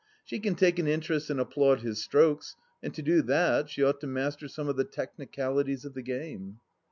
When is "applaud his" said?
1.39-2.01